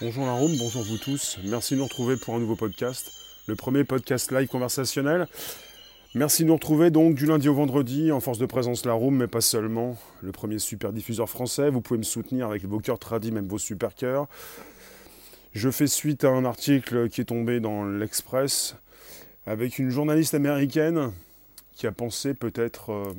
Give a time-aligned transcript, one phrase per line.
[0.00, 1.38] Bonjour la room, bonjour vous tous.
[1.42, 3.10] Merci de nous retrouver pour un nouveau podcast,
[3.48, 5.26] le premier podcast live conversationnel.
[6.14, 9.16] Merci de nous retrouver donc du lundi au vendredi en force de présence la room,
[9.16, 9.98] mais pas seulement.
[10.22, 11.68] Le premier super diffuseur français.
[11.68, 14.28] Vous pouvez me soutenir avec vos cœurs tradis, même vos super cœurs.
[15.52, 18.76] Je fais suite à un article qui est tombé dans l'Express
[19.46, 21.10] avec une journaliste américaine
[21.74, 23.12] qui a pensé peut-être euh,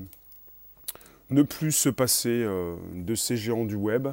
[1.30, 4.08] ne plus se passer euh, de ces géants du web.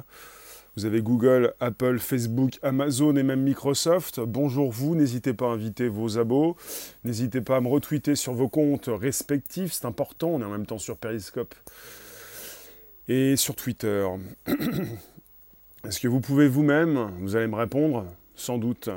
[0.77, 4.19] Vous avez Google, Apple, Facebook, Amazon et même Microsoft.
[4.19, 6.55] Bonjour vous, n'hésitez pas à inviter vos abos.
[7.03, 10.27] N'hésitez pas à me retweeter sur vos comptes respectifs, c'est important.
[10.27, 11.55] On est en même temps sur Periscope
[13.07, 14.07] et sur Twitter.
[15.83, 18.87] Est-ce que vous pouvez vous-même, vous allez me répondre, sans doute,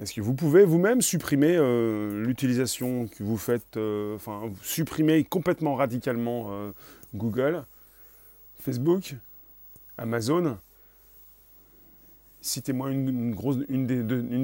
[0.00, 5.74] est-ce que vous pouvez vous-même supprimer euh, l'utilisation que vous faites, euh, enfin supprimer complètement
[5.74, 6.70] radicalement euh,
[7.14, 7.64] Google,
[8.60, 9.16] Facebook,
[9.98, 10.56] Amazon,
[12.40, 13.34] citez-moi une,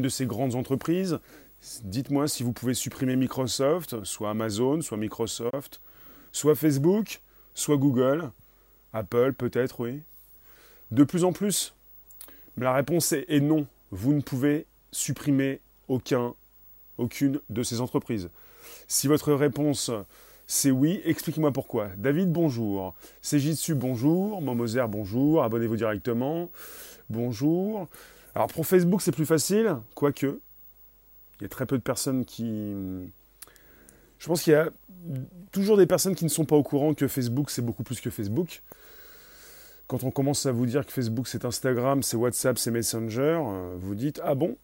[0.03, 1.19] de, ces grandes entreprises.
[1.85, 5.81] Dites-moi si vous pouvez supprimer Microsoft, soit Amazon, soit Microsoft,
[6.33, 7.23] soit Facebook,
[7.55, 8.31] soit Google,
[8.93, 10.03] Apple peut-être, oui.
[10.91, 11.75] De plus en plus.
[12.57, 13.67] La réponse est, non.
[13.91, 16.35] Vous ne pouvez supprimer aucun,
[16.99, 18.29] aucune de ces entreprises.
[18.87, 19.91] Si votre réponse
[20.47, 21.01] c'est oui.
[21.05, 21.89] Expliquez-moi pourquoi.
[21.97, 22.95] David, bonjour.
[23.23, 24.41] Jitsu, bonjour.
[24.43, 25.43] Momoser, bonjour.
[25.43, 26.51] Abonnez-vous directement.
[27.11, 27.89] Bonjour.
[28.35, 30.41] Alors pour Facebook, c'est plus facile, quoique.
[31.39, 32.75] Il y a très peu de personnes qui.
[34.19, 34.71] Je pense qu'il y a
[35.53, 38.11] toujours des personnes qui ne sont pas au courant que Facebook, c'est beaucoup plus que
[38.11, 38.63] Facebook.
[39.87, 43.75] Quand on commence à vous dire que Facebook, c'est Instagram, c'est WhatsApp, c'est Messenger, euh,
[43.79, 44.57] vous dites Ah bon?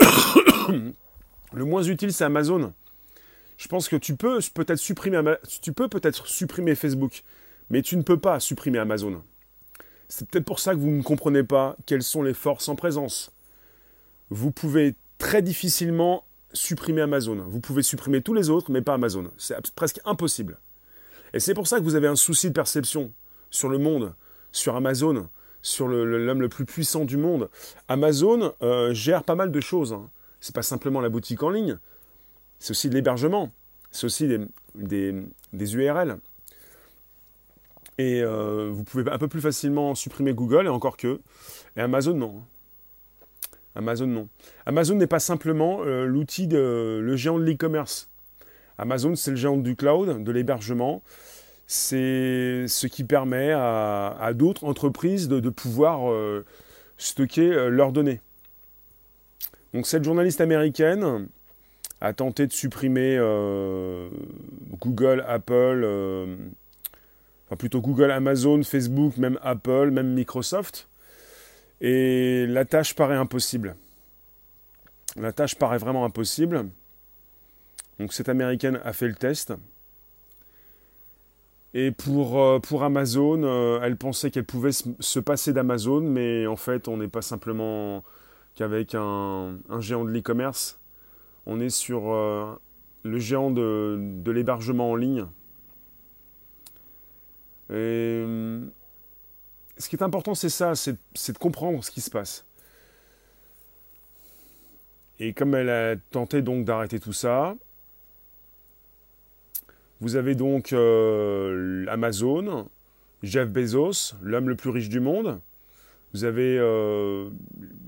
[1.52, 2.72] Le moins utile, c'est Amazon.
[3.60, 5.20] Je pense que tu peux peut-être supprimer,
[5.60, 7.24] tu peux peut-être supprimer Facebook,
[7.68, 9.22] mais tu ne peux pas supprimer Amazon.
[10.08, 13.32] C'est peut-être pour ça que vous ne comprenez pas quelles sont les forces en présence.
[14.30, 17.36] Vous pouvez très difficilement supprimer Amazon.
[17.48, 19.30] Vous pouvez supprimer tous les autres, mais pas Amazon.
[19.36, 20.58] C'est presque impossible.
[21.34, 23.12] Et c'est pour ça que vous avez un souci de perception
[23.50, 24.14] sur le monde,
[24.52, 25.28] sur Amazon,
[25.60, 27.50] sur l'homme le, plus puissant du monde.
[27.88, 29.92] Amazon euh, gère pas mal de choses.
[29.92, 30.08] Hein.
[30.40, 31.78] C'est pas simplement la boutique en ligne,
[32.60, 33.50] c'est aussi de l'hébergement,
[33.90, 34.28] c'est aussi
[34.74, 36.18] des, URL.
[37.98, 41.20] Et euh, vous pouvez un peu plus facilement supprimer Google, et encore que.
[41.76, 42.42] Et Amazon, non.
[43.74, 44.28] Amazon, non.
[44.66, 48.08] Amazon n'est pas simplement euh, l'outil de le géant de l'e-commerce.
[48.78, 51.02] Amazon, c'est le géant du cloud, de l'hébergement.
[51.66, 56.44] C'est ce qui permet à, d'autres entreprises de, pouvoir euh,
[56.98, 58.20] stocker leurs données.
[59.72, 61.28] Donc cette journaliste américaine,
[62.00, 64.08] a tenté de supprimer euh,
[64.80, 66.36] Google, Apple, euh,
[67.46, 70.88] enfin plutôt Google, Amazon, Facebook, même Apple, même Microsoft.
[71.80, 73.76] Et la tâche paraît impossible.
[75.16, 76.68] La tâche paraît vraiment impossible.
[77.98, 79.52] Donc cette américaine a fait le test.
[81.74, 86.96] Et pour, euh, Amazon, elle pensait qu'elle pouvait se passer d'Amazon, mais en fait, on
[86.96, 88.02] n'est pas simplement
[88.56, 90.79] qu'avec un géant de l'e-commerce
[91.46, 92.54] on est sur euh,
[93.02, 95.26] le géant de, l'hébergement en ligne.
[97.70, 98.24] Et,
[99.76, 102.44] ce qui est important, c'est ça, c'est de comprendre ce qui se passe.
[105.18, 107.54] Et comme elle a tenté donc d'arrêter tout ça,
[110.00, 112.68] vous avez donc euh, Amazon,
[113.22, 115.40] Jeff Bezos, l'homme le plus riche du monde.
[116.12, 117.28] Vous avez euh,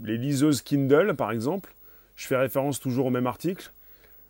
[0.05, 1.75] les liseuses Kindle, par exemple.
[2.17, 3.73] Je fais référence toujours au même article.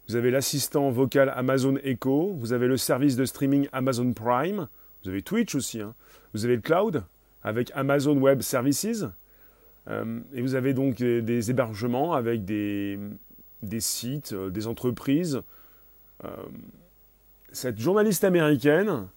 [0.08, 4.68] Vous avez l'assistant vocal Amazon Echo, vous avez le service de streaming Amazon Prime,
[5.02, 5.94] vous avez Twitch aussi, hein.
[6.34, 7.04] vous avez le cloud
[7.44, 9.04] avec Amazon Web Services,
[9.88, 12.98] euh, et vous avez donc des, hébergements avec des,
[13.78, 15.42] sites, euh, des entreprises.
[16.24, 16.28] Euh,
[17.52, 19.08] cette journaliste américaine,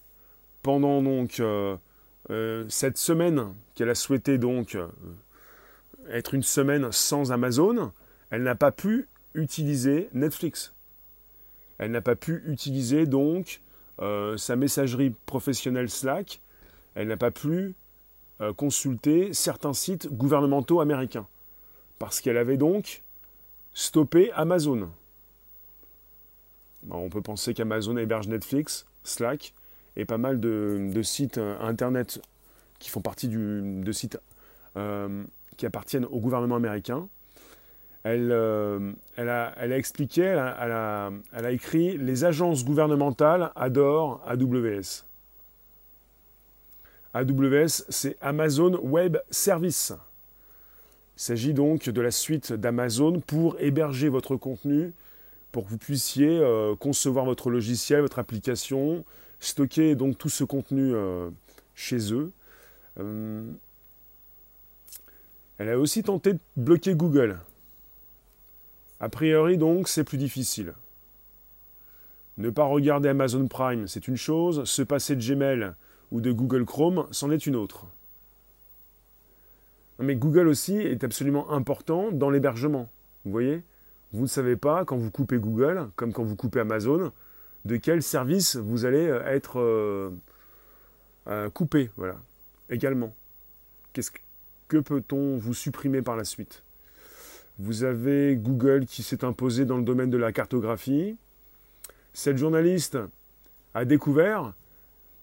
[0.62, 1.42] pendant donc
[2.70, 4.76] cette semaine qu'elle a souhaité donc
[6.10, 7.92] être une semaine sans Amazon,
[8.30, 10.74] elle n'a pas pu utiliser Netflix.
[11.78, 13.62] Elle n'a pas pu utiliser donc
[14.02, 16.42] euh, sa messagerie professionnelle Slack.
[16.96, 17.76] Elle n'a pas pu
[18.42, 21.28] euh, consulter certains sites gouvernementaux américains.
[22.00, 23.04] Parce qu'elle avait donc
[23.74, 24.90] stoppé Amazon.
[26.90, 29.54] on peut penser qu'Amazon héberge Netflix, Slack
[29.98, 32.22] et pas mal de, sites euh, internet
[32.80, 34.20] qui font partie de sites
[35.56, 37.08] qui appartiennent au gouvernement américain
[38.06, 45.06] elle, euh, elle, a, expliqué, elle a, écrit Les agences gouvernementales adorent AWS.
[47.16, 49.92] AWS, c'est Amazon Web Service.
[51.18, 54.94] Il s'agit donc de la suite d'Amazon pour héberger votre contenu,
[55.52, 59.04] pour que vous puissiez euh, concevoir votre logiciel, votre application,
[59.40, 61.32] stocker donc tout ce contenu euh,
[61.74, 62.32] chez eux.
[65.58, 67.40] Elle a aussi tenté de bloquer Google.
[69.00, 70.74] A priori donc c'est plus difficile.
[72.38, 75.74] Ne pas regarder Amazon Prime, c'est une chose, se passer de Gmail
[76.12, 77.86] ou de Google Chrome, c'en est une autre.
[80.00, 82.90] Mais Google aussi est absolument important dans l'hébergement.
[83.24, 83.64] Vous voyez?
[84.12, 87.12] Vous ne savez pas, quand vous coupez Google, comme quand vous coupez Amazon,
[87.64, 90.12] de quel service vous allez euh, être euh,
[91.28, 91.90] euh, coupé.
[91.96, 92.18] Voilà.
[92.70, 93.14] Également.
[94.68, 96.65] Que peut-on vous supprimer par la suite?
[97.58, 101.16] Vous avez Google qui s'est imposé dans le domaine de la cartographie.
[102.14, 102.98] Cette journaliste
[103.74, 104.54] a découvert,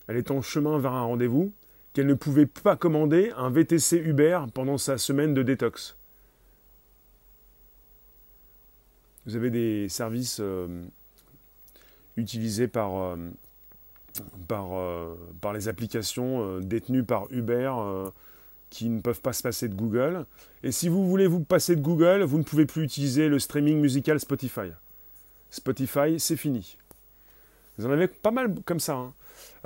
[0.08, 1.52] elle est en chemin vers un rendez-vous,
[1.92, 5.96] qu'elle ne pouvait pas commander un VTC Uber pendant sa semaine de détox.
[9.26, 10.84] Vous avez des services euh,
[12.16, 13.16] utilisés par, euh,
[14.50, 17.72] euh, par, les applications détenues par Uber
[18.72, 20.24] qui ne peuvent pas se passer de Google.
[20.62, 23.78] Et si vous voulez vous passer de Google, vous ne pouvez plus utiliser le streaming
[23.78, 24.70] musical Spotify.
[25.50, 26.78] Spotify, c'est fini.
[27.76, 28.94] Vous en avez pas mal comme ça.
[28.94, 29.12] Hein.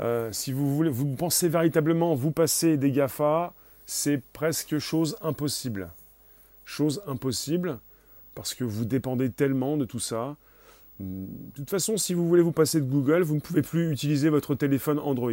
[0.01, 3.55] Euh, si vous voulez, vous pensez véritablement vous passer des GAFA,
[3.87, 5.89] c'est presque chose impossible.
[6.65, 7.79] Chose impossible,
[8.35, 10.37] parce que vous dépendez tellement de tout ça.
[10.99, 14.31] De toute façon, si vous voulez vous passer de Google, vous ne pouvez plus utiliser
[14.31, 15.31] votre téléphone Android.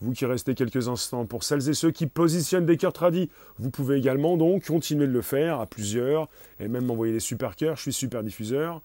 [0.00, 3.70] Vous qui restez quelques instants, pour celles et ceux qui positionnent des cœurs tradis, vous
[3.70, 6.28] pouvez également donc continuer de le faire à plusieurs,
[6.60, 8.82] et même m'envoyer des super cœurs, je suis super diffuseur.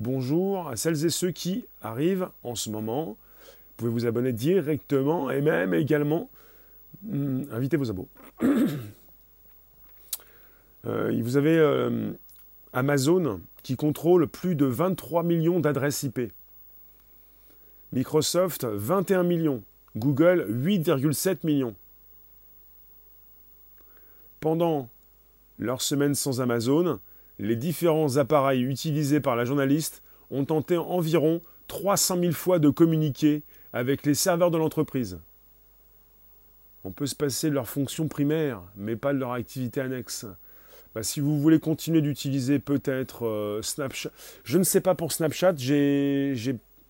[0.00, 3.16] Bonjour à celles et ceux qui arrivent en ce moment,
[3.78, 6.28] pouvez vous abonner directement et même également
[7.10, 8.08] hum, inviter vos abos.
[10.86, 12.10] euh, vous avez euh,
[12.74, 16.32] Amazon qui contrôle plus de 23 millions d'adresses IP.
[17.92, 19.62] Microsoft 21 millions.
[19.96, 21.74] Google 8,7 millions.
[24.40, 24.88] Pendant
[25.58, 27.00] leur semaine sans Amazon,
[27.38, 33.42] les différents appareils utilisés par la journaliste ont tenté environ 300 000 fois de communiquer
[33.72, 35.18] avec les serveurs de l'entreprise.
[36.84, 40.26] On peut se passer de leur fonction primaire, mais pas de leur activité annexe.
[40.94, 44.10] Bah, si vous voulez continuer d'utiliser peut-être euh, Snapchat,
[44.44, 46.34] je ne sais pas pour Snapchat, j'ai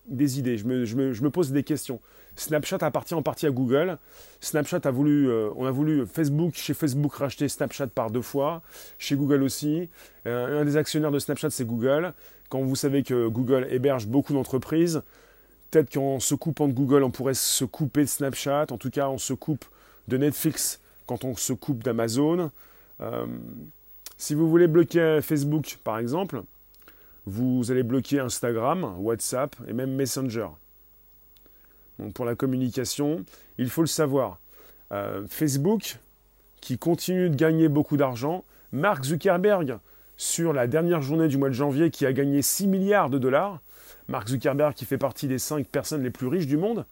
[0.07, 1.99] des idées, je me, pose des questions.
[2.39, 3.97] Snapchat appartient en partie à Google.
[4.41, 8.61] Snapchat a voulu, euh, on a voulu Facebook, chez Facebook racheter Snapchat par deux fois,
[8.97, 9.89] chez Google aussi.
[10.27, 12.13] Euh, un des actionnaires de Snapchat, c'est Google.
[12.49, 15.01] Quand vous savez que Google héberge beaucoup d'entreprises,
[15.71, 18.67] Peut-être qu'en se coupant de Google, on pourrait se couper de Snapchat.
[18.71, 19.65] En tout cas, on se coupe
[20.07, 22.49] de Netflix quand on se coupe d'Amazon.
[23.01, 23.25] Euh,
[24.17, 26.41] si vous voulez bloquer Facebook, par exemple,
[27.25, 30.47] vous allez bloquer Instagram, WhatsApp et même Messenger.
[32.13, 33.23] Pour la communication,
[33.57, 34.39] il faut le savoir.
[34.91, 35.97] Euh, Facebook,
[36.61, 39.77] qui continue de gagner beaucoup d'argent, Mark Zuckerberg,
[40.17, 43.61] sur la dernière journée du mois de janvier, qui a gagné 6 milliards de dollars,
[44.07, 46.85] Mark Zuckerberg qui fait partie des 5 personnes les plus riches du monde.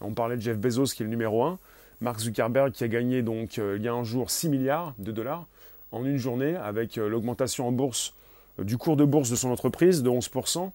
[0.00, 1.58] On parlait de Jeff Bezos qui est le numéro 1.
[2.00, 5.10] Mark Zuckerberg qui a gagné donc euh, il y a un jour 6 milliards de
[5.10, 5.46] dollars
[5.90, 8.14] en une journée avec euh, l'augmentation en bourse
[8.58, 10.70] du cours de bourse de son entreprise de 11%.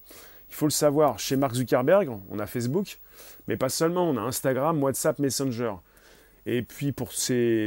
[0.53, 2.99] Il faut le savoir, chez Mark Zuckerberg, on a Facebook,
[3.47, 5.73] mais pas seulement, on a Instagram, WhatsApp, Messenger.
[6.45, 7.09] Et puis pour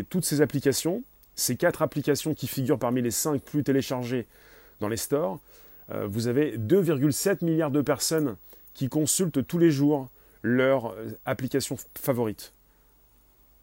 [0.09, 1.03] toutes ces applications,
[1.35, 4.29] ces quatre applications qui figurent parmi les 5 plus téléchargées
[4.79, 5.41] dans les stores,
[5.91, 8.37] euh, vous avez 2,7 milliards de personnes
[8.73, 10.09] qui consultent tous les jours
[10.43, 12.53] leur euh, application favorite.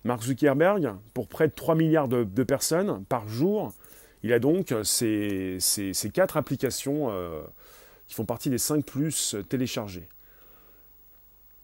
[0.03, 3.71] Mark Zuckerberg, pour près de 3 milliards de, personnes par jour,
[4.21, 5.59] il a donc ces,
[6.13, 7.41] quatre applications euh,
[8.07, 10.07] qui font partie des 5 plus téléchargées.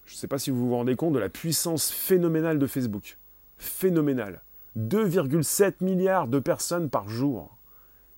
[0.05, 3.17] Je ne sais pas si vous vous rendez compte de la puissance phénoménale de Facebook.
[3.57, 4.41] Phénoménale.
[4.77, 7.55] 2,7 milliards de personnes par jour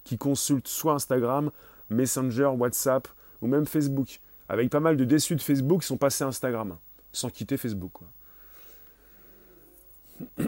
[0.03, 1.51] qui consultent soit Instagram,
[1.89, 3.07] Messenger, WhatsApp
[3.41, 4.19] ou même Facebook.
[4.47, 6.77] Avec pas mal de déçus de Facebook qui sont passés à Instagram,
[7.11, 7.93] sans quitter Facebook.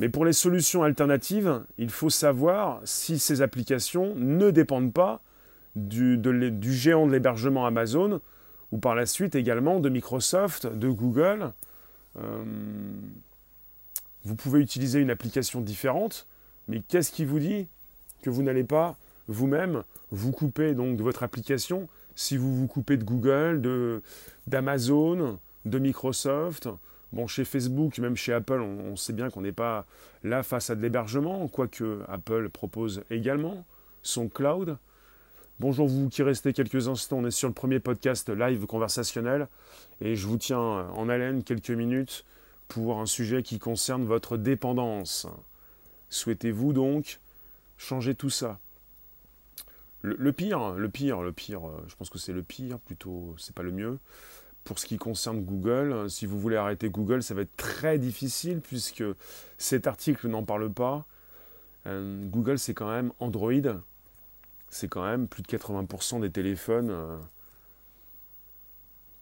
[0.00, 5.20] Mais pour les solutions alternatives, il faut savoir si ces applications ne dépendent pas
[5.76, 6.20] du,
[6.72, 8.20] géant de l'hébergement Amazon
[8.72, 11.52] ou par la suite également de Microsoft, de Google.
[12.18, 12.42] Euh,
[14.24, 16.26] vous pouvez utiliser une application différente,
[16.66, 17.66] mais qu'est-ce qui vous dit
[18.22, 18.96] que vous n'allez pas
[19.28, 24.00] vous-même vous couper donc de votre application si vous vous coupez de Google,
[24.46, 26.68] d'Amazon, de Microsoft,
[27.14, 29.86] Bon, chez Facebook, même chez Apple, on, sait bien qu'on n'est pas
[30.24, 33.64] là face à de l'hébergement, quoique Apple propose également
[34.02, 34.78] son cloud.
[35.60, 39.46] Bonjour vous qui restez quelques instants, on est sur le premier podcast live conversationnel
[40.00, 42.24] et je vous tiens en haleine quelques minutes
[42.66, 45.28] pour un sujet qui concerne votre dépendance.
[46.10, 47.20] Souhaitez-vous donc
[47.78, 48.58] changer tout ça?
[50.02, 53.54] Le, pire, le pire, le pire, euh, je pense que c'est le pire, plutôt, c'est
[53.54, 53.98] pas le mieux.
[54.64, 58.60] Pour ce qui concerne Google, si vous voulez arrêter Google, ça va être très difficile
[58.60, 59.04] puisque
[59.58, 61.06] cet article n'en parle pas.
[61.86, 63.52] Euh, Google, c'est quand même Android.
[64.70, 67.18] C'est quand même plus de 80% des téléphones euh,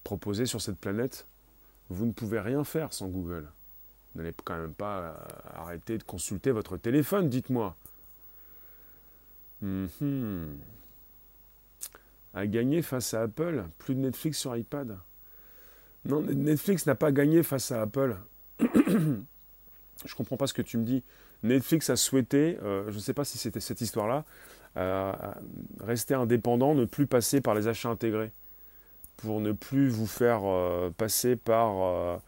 [0.04, 1.26] proposés sur cette planète.
[1.90, 3.48] Vous ne pouvez rien faire sans Google.
[4.14, 7.74] Vous n'allez quand même pas arrêter de consulter votre téléphone, dites-moi.
[9.60, 10.56] Mhm.
[12.34, 14.98] A gagné face à Apple, plus de Netflix sur iPad.
[16.04, 18.16] Non, Netflix n'a pas gagné face à Apple.
[18.60, 21.02] je comprends pas ce que tu me dis.
[21.42, 24.24] Netflix a souhaité, euh, je ne sais pas si c'était cette histoire-là,
[24.76, 25.12] euh,
[25.80, 28.30] rester indépendant, ne plus passer par les achats intégrés,
[29.16, 32.20] pour ne plus vous faire euh, passer par,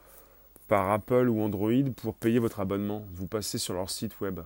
[0.69, 3.05] par Apple ou Android pour payer votre abonnement.
[3.15, 4.41] Vous passez sur leur site web.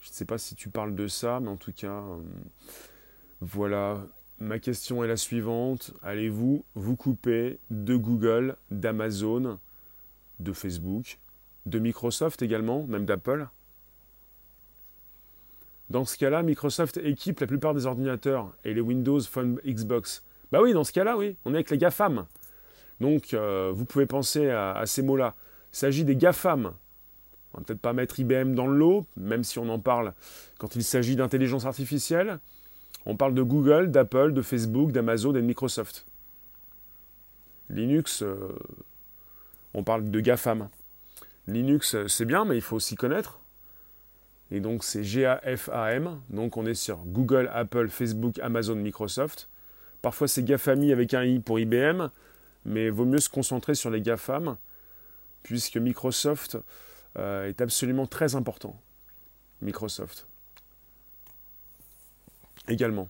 [0.00, 2.20] Je ne sais pas si tu parles de ça, mais en tout cas, euh,
[3.40, 3.98] voilà.
[4.40, 5.92] Ma question est la suivante.
[6.02, 9.58] Allez-vous vous couper de Google, d'Amazon,
[10.38, 11.18] de Facebook,
[11.66, 13.48] de Microsoft également, même d'Apple?
[15.90, 20.22] Dans ce cas-là, Microsoft équipe la plupart des ordinateurs et les Windows Phone Xbox?
[20.50, 22.24] Bah oui, dans ce cas-là, oui, on est avec les GAFAM.
[23.00, 25.34] Donc, euh, vous pouvez penser à, ces mots-là.
[25.74, 26.72] Il s'agit des GAFAM,
[27.52, 30.14] on va peut-être pas mettre IBM dans le lot, même si on en parle
[30.58, 32.38] quand il s'agit d'intelligence artificielle.
[33.06, 36.06] On parle de Google, d'Apple, de Facebook, d'Amazon et de Microsoft.
[37.68, 38.48] Linux, euh,
[39.74, 40.68] on parle de GAFAM.
[41.46, 43.40] Linux, euh, c'est bien, mais il faut aussi connaître.
[44.50, 46.20] Et donc c'est G-A-F-A-M.
[46.30, 49.48] Donc on est sur Google, Apple, Facebook, Amazon, Microsoft.
[50.02, 52.08] Parfois c'est GAFAMI avec un I pour IBM,
[52.64, 54.56] mais vaut mieux se concentrer sur les GAFAM,
[55.42, 56.58] puisque Microsoft
[57.18, 58.80] euh, est absolument très important.
[59.62, 60.26] Microsoft.
[62.68, 63.08] Également.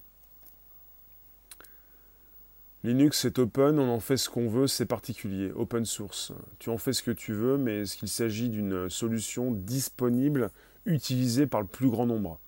[2.83, 6.33] Linux est open, on en fait ce qu'on veut, c'est particulier, open source.
[6.59, 10.50] Tu en fais ce que tu veux, mais est-ce qu'il s'agit d'une solution disponible,
[10.87, 12.40] utilisée par le plus grand nombre?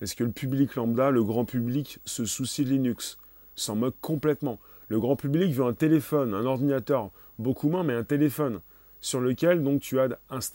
[0.00, 3.18] Est-ce que le public lambda, le grand public, se soucie de Linux?
[3.56, 4.60] S'en moque complètement.
[4.88, 8.60] Le grand public veut un téléphone, un ordinateur, beaucoup moins, mais un téléphone
[9.00, 10.08] sur lequel donc tu as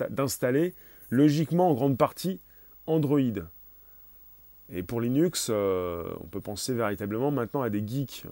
[0.10, 0.74] d'installer
[1.10, 2.40] logiquement en grande partie
[2.86, 3.20] Android.
[4.72, 8.26] Et pour Linux, euh, on peut penser véritablement maintenant à des geeks.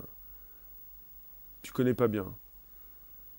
[1.61, 2.25] Tu connais pas bien.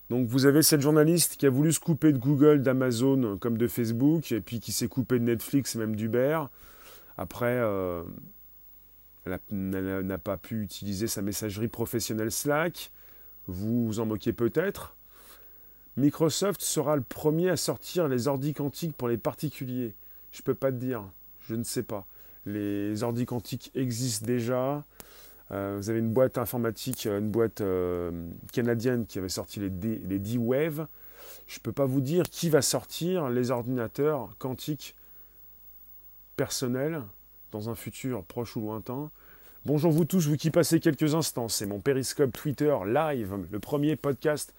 [0.09, 3.67] Donc vous avez cette journaliste qui a voulu se couper de Google, d'Amazon comme de
[3.67, 6.41] Facebook, et puis qui s'est coupé de Netflix et même d'Uber.
[7.19, 8.03] Après, euh,
[9.27, 12.91] elle n'a pas pu utiliser sa messagerie professionnelle Slack.
[13.49, 14.95] Vous vous en moquez peut-être.
[15.97, 19.95] Microsoft sera le premier à sortir les ordi quantiques pour les particuliers.
[20.31, 21.03] Je peux pas te dire,
[21.49, 22.07] je ne sais pas.
[22.47, 24.85] Les ordi quantiques existent déjà.
[25.51, 28.11] Euh, vous avez une boîte informatique, une boîte euh,
[28.53, 30.87] canadienne qui avait sorti les, D-Wave.
[31.47, 34.97] Je ne peux pas vous dire qui va sortir les ordinateurs quantiques
[36.37, 37.03] personnels
[37.53, 39.11] dans un futur proche ou lointain.
[39.65, 43.97] Bonjour vous tous, vous qui passez quelques instants, c'est mon Periscope Twitter live, le premier
[43.97, 44.55] podcast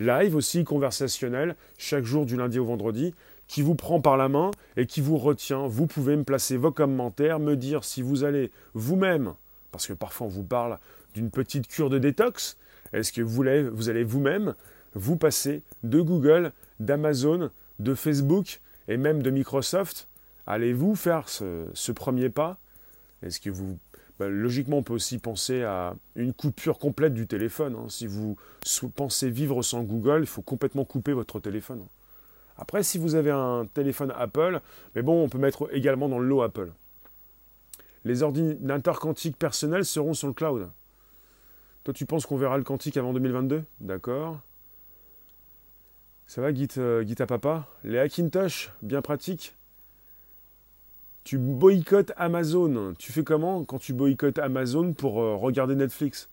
[0.00, 3.14] live aussi, conversationnel, chaque jour du lundi au vendredi,
[3.48, 5.66] qui vous prend par la main et qui vous retient.
[5.66, 9.32] Vous pouvez me placer vos commentaires, me dire si vous allez vous-même,
[9.72, 10.78] parce que parfois on vous parle
[11.14, 12.56] d'une petite cure de détox,
[12.92, 14.54] est-ce que vous allez, vous allez vous-même
[14.94, 20.08] vous passer de Google, d'Amazon, de Facebook et même de Microsoft?
[20.46, 22.58] Allez-vous faire ce, premier pas?
[23.22, 23.78] Est-ce que vous
[24.18, 27.76] bah, logiquement, on peut aussi penser à une coupure complète du téléphone.
[27.76, 27.86] Hein.
[27.88, 28.36] Si vous
[28.96, 31.84] pensez vivre sans Google, il faut complètement couper votre téléphone.
[32.58, 34.60] Après, si vous avez un téléphone Apple,
[34.94, 36.70] mais bon, on peut mettre également dans le lot Apple.
[38.04, 40.70] Les ordinateurs quantiques personnels seront sur le cloud.
[41.84, 44.40] Toi, tu penses qu'on verra le quantique avant 2022 D'accord.
[46.26, 47.66] Ça va, Git, euh, papa?
[47.84, 49.54] Les Hackintosh, bien pratiques
[51.28, 52.94] tu boycottes Amazon.
[52.98, 56.30] Tu fais comment quand tu boycottes Amazon pour euh, regarder Netflix?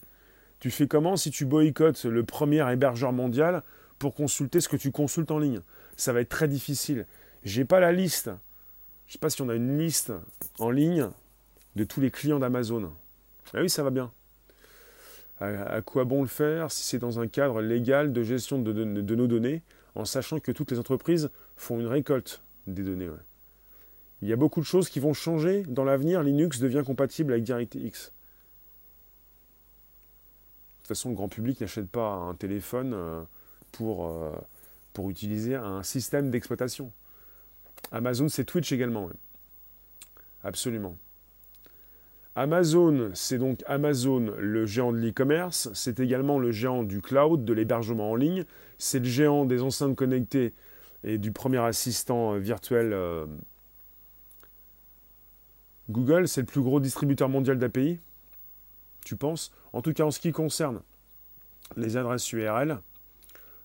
[0.62, 3.62] Tu fais comment si tu boycottes le premier hébergeur mondial
[4.00, 5.60] pour consulter ce que tu consultes en ligne?
[5.98, 7.06] Ça va être très difficile.
[7.44, 8.30] J'ai pas la liste.
[9.08, 10.12] Je sais pas si on a une liste
[10.60, 11.10] en ligne
[11.76, 12.92] de tous les clients d'Amazon.
[13.54, 14.12] Ah oui, ça va bien.
[15.42, 19.28] À, quoi bon le faire si c'est dans un cadre légal de gestion de, nos
[19.28, 23.10] données en sachant que toutes les entreprises font une récolte des données.
[24.22, 25.64] Il y a beaucoup de choses qui vont changer.
[25.68, 27.76] Dans l'avenir, Linux devient compatible avec DirectX.
[27.76, 27.90] De
[30.80, 33.22] toute façon, le grand public n'achète pas un téléphone euh,
[33.72, 34.32] pour, euh,
[34.96, 36.92] pour utiliser un système d'exploitation.
[37.92, 39.10] Amazon, c'est Twitch également.
[40.44, 40.98] Absolument.
[42.36, 45.70] Amazon, c'est donc Amazon, le géant de l'e-commerce.
[45.74, 48.46] C'est également le géant du cloud, de l'hébergement en ligne.
[48.78, 50.54] C'est le géant des enceintes connectées
[51.04, 52.94] et du premier assistant virtuel.
[52.94, 53.26] Euh,
[55.90, 58.00] Google, c'est le plus gros distributeur mondial d'API.
[59.04, 59.52] Tu penses?
[59.74, 60.82] En tout cas, en ce qui concerne
[61.76, 62.80] les adresses URL,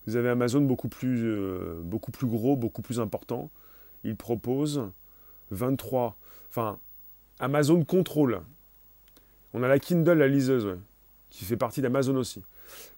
[0.07, 3.50] vous avez Amazon beaucoup plus, euh, beaucoup plus gros, beaucoup plus important.
[4.04, 4.83] Il propose
[5.50, 6.16] 23.
[6.49, 6.78] Enfin,
[7.38, 8.40] Amazon contrôle
[9.52, 10.76] on a la Kindle, la liseuse,
[11.28, 12.42] qui fait partie d'Amazon aussi.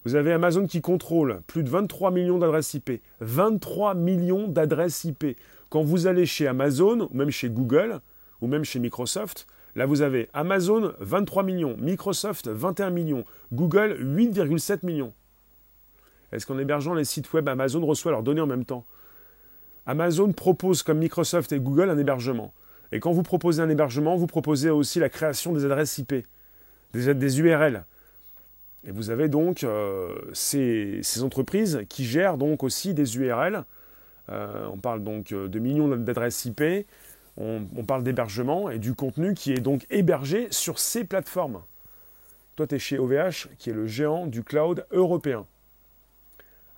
[0.05, 3.01] Vous avez Amazon qui contrôle plus de 23 millions d'adresses IP.
[3.21, 5.37] 23 millions d'adresses IP.
[5.69, 7.99] Quand vous allez chez Amazon, ou même chez Google,
[8.41, 14.85] ou même chez Microsoft, là vous avez Amazon 23 millions, Microsoft 21 millions, Google 8,7
[14.85, 15.13] millions.
[16.33, 18.85] Est-ce qu'en hébergeant les sites web, Amazon reçoit leurs données en même temps?
[19.85, 22.53] Amazon propose, comme Microsoft et Google, un hébergement.
[22.91, 26.25] Et quand vous proposez un hébergement, vous proposez aussi la création des adresses IP
[26.93, 27.85] des, URL.
[28.85, 33.63] Et vous avez donc euh, ces, entreprises qui gèrent donc aussi des URL.
[34.29, 36.61] Euh, on parle donc euh, de millions d'adresses IP,
[37.35, 41.61] on, on parle d'hébergement et du contenu qui est donc hébergé sur ces plateformes.
[42.55, 45.45] Toi, tu es chez OVH, qui est le géant du cloud européen.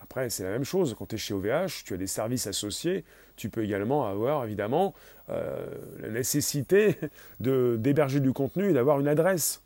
[0.05, 0.95] Après, c'est la même chose.
[0.97, 3.03] Quand tu es chez OVH, tu as des services associés.
[3.35, 4.93] Tu peux également avoir, évidemment,
[5.27, 6.97] la nécessité
[7.39, 9.61] d'héberger du contenu et d'avoir une adresse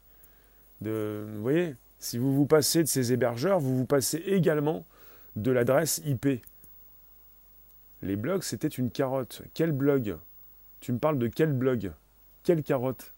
[0.81, 4.85] vous voyez, si vous vous passez de ces hébergeurs, vous vous passez également
[5.35, 6.41] de l'adresse IP.
[8.01, 9.41] Les blogs, c'était une carotte.
[9.53, 10.17] Quel blog?
[10.79, 11.91] Tu me parles de quel blog?
[12.43, 13.11] Quelle carotte?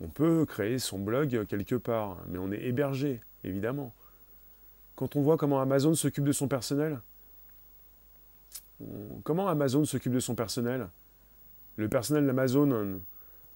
[0.00, 3.94] On peut créer son blog quelque part, mais on est hébergé, évidemment.
[4.96, 7.00] Quand on voit comment Amazon s'occupe de son personnel,
[9.22, 10.88] comment Amazon s'occupe de son personnel?
[11.76, 13.00] Le personnel d'Amazon,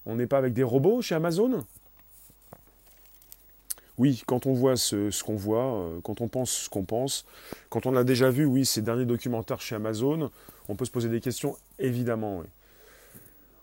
[0.07, 1.65] on n'est pas avec des robots chez Amazon?
[4.01, 7.27] Oui, quand on voit ce, qu'on voit, euh, quand on pense ce qu'on pense,
[7.69, 10.31] quand on a déjà vu, oui, ces derniers documentaires chez Amazon,
[10.71, 12.43] on peut se poser des questions, évidemment.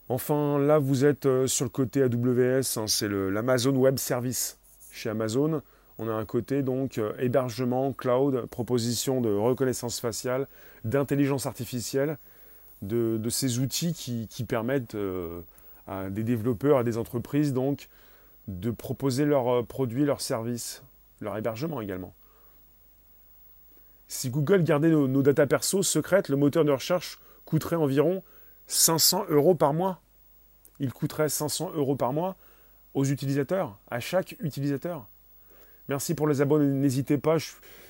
[0.10, 4.60] Enfin, là, vous êtes euh, sur le côté AWS, hein, c'est l'Amazon Web Service.
[4.92, 5.64] Chez Amazon,
[6.00, 10.48] on a un côté donc euh, hébergement, cloud, proposition de reconnaissance faciale,
[10.84, 12.18] d'intelligence artificielle,
[12.82, 14.96] de, ces outils qui, permettent
[15.88, 17.90] à des développeurs, à des entreprises donc
[18.48, 20.84] de proposer leurs euh, produits, leurs services,
[21.20, 22.14] leur hébergement également.
[24.08, 28.24] Si Google gardait nos, nos datas perso secrètes, le moteur de recherche coûterait environ
[28.68, 30.02] 500 euros par mois.
[30.80, 32.36] Il coûterait 500 euros par mois
[32.94, 35.08] aux utilisateurs, à chaque utilisateur.
[35.90, 36.66] Merci pour les abonnés.
[36.66, 37.38] N'hésitez pas,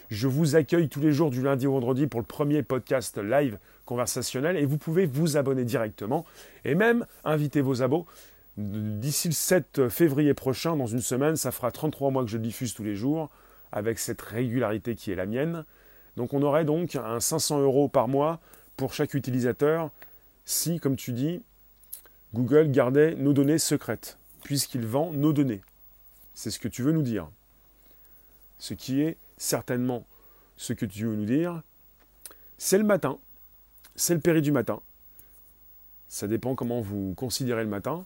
[0.10, 3.58] je, vous accueille tous les jours du lundi au vendredi pour le premier podcast live
[3.86, 6.26] conversationnel et vous pouvez vous abonner directement
[6.64, 8.06] et même inviter vos abos.
[8.58, 12.74] D'ici le 7 février prochain, dans une semaine, ça fera 33 mois que je diffuse
[12.74, 13.30] tous les jours,
[13.72, 15.66] avec cette régularité qui est la mienne.
[16.18, 18.40] Donc on aurait donc un 500 euros par mois
[18.76, 19.90] pour chaque utilisateur
[20.46, 21.42] si, comme tu dis,
[22.34, 25.62] Google gardait nos données secrètes, puisqu'il vend nos données.
[26.34, 27.30] C'est ce que tu veux nous dire.
[28.60, 30.06] Ce qui est certainement
[30.58, 31.62] ce que tu veux nous dire.
[32.58, 33.20] C'est le matin,
[33.96, 34.82] c'est le péri du matin.
[36.08, 38.06] Ça dépend comment vous considérez le matin.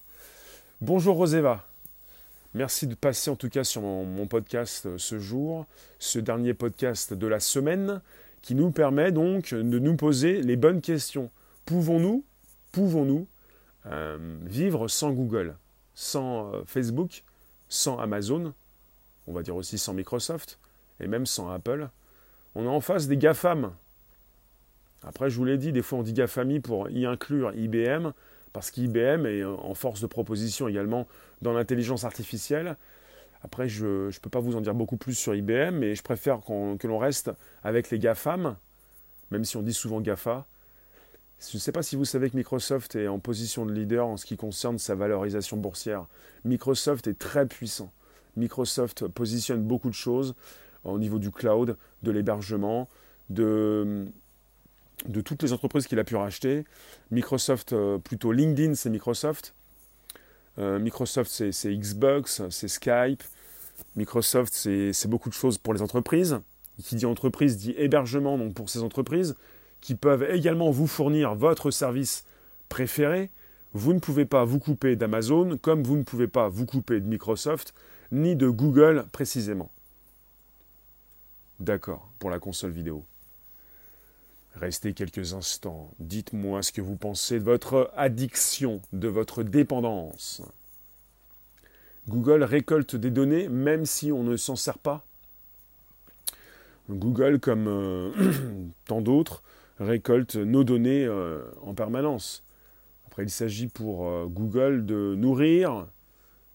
[0.82, 1.66] Bonjour Roseva.
[2.54, 5.66] Merci de passer en tout cas sur mon, podcast euh, ce jour,
[6.00, 8.02] ce dernier podcast de la semaine,
[8.42, 11.32] qui nous permet donc de nous poser les bonnes questions.
[11.66, 12.26] Pouvons-nous,
[12.74, 13.26] pouvons-nous
[13.86, 15.56] euh, vivre sans Google,
[15.94, 17.24] sans euh, Facebook,
[17.70, 18.54] sans Amazon,
[19.28, 20.60] on va dire aussi sans Microsoft,
[21.00, 21.90] et même sans Apple
[22.56, 23.74] On est en face des GAFAM.
[25.04, 28.12] Après, je vous l'ai dit, des fois on dit GAFAMI pour y inclure IBM,
[28.54, 31.08] parce qu'IBM est en force de proposition également
[31.42, 32.76] dans l'intelligence artificielle.
[33.44, 36.42] Après, je ne peux pas vous en dire beaucoup plus sur IBM, mais je préfère
[36.42, 37.32] que l'on reste
[37.64, 38.56] avec les GAFAM,
[39.32, 40.46] même si on dit souvent GAFA.
[41.40, 44.18] Je ne sais pas si vous savez que Microsoft est en position de leader en
[44.18, 46.06] ce qui concerne sa valorisation boursière.
[46.46, 47.92] Microsoft est très puissant.
[48.38, 50.36] Microsoft positionne beaucoup de choses
[50.84, 52.90] au niveau du cloud, de l'hébergement,
[53.30, 54.06] de,
[55.24, 56.66] toutes les entreprises qu'il a pu racheter.
[57.12, 59.54] Microsoft, euh, plutôt LinkedIn, c'est Microsoft.
[60.60, 63.24] Euh, Microsoft, c'est Xbox, c'est Skype.
[63.96, 66.40] Microsoft, c'est beaucoup de choses pour les entreprises.
[66.84, 69.36] Qui dit entreprise dit hébergement donc pour ces entreprises.
[69.82, 72.26] qui peuvent également vous fournir votre service
[72.70, 73.32] préféré,
[73.74, 77.08] vous ne pouvez pas vous couper d'Amazon comme vous ne pouvez pas vous couper de
[77.08, 77.74] Microsoft
[78.12, 79.72] ni de Google précisément.
[81.60, 83.04] D'accord, pour la console vidéo.
[84.56, 90.42] Restez quelques instants, dites-moi ce que vous pensez de votre addiction, de votre dépendance.
[92.10, 95.06] Google récolte des données même si on ne s'en sert pas.
[96.90, 98.12] Google, comme euh,
[98.88, 99.44] tant d'autres,
[99.80, 102.44] récolte nos données euh, en permanence.
[103.08, 105.88] Après, il s'agit pour euh, Google de nourrir